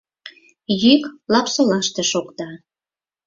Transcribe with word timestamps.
Йӱк 0.81 1.03
Лапсолаште 1.33 2.01
шокта. 2.11 2.49